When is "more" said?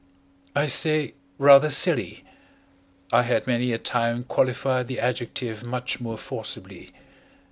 6.01-6.17